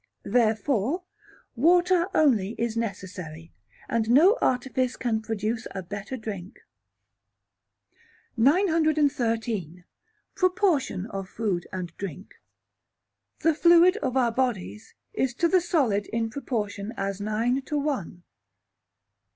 [0.25, 1.03] Therefore,
[1.55, 3.53] water only is necessary,
[3.87, 6.61] and no artifice can produce a better drink.
[8.35, 9.83] 913.
[10.33, 12.33] Proportion of Food and Drink.
[13.41, 18.23] The fluid of our bodies is to the solid in proportion as nine to one.